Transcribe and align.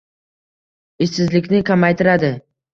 ishsizlikni 1.07 1.63
kamaytiradi 1.71 2.37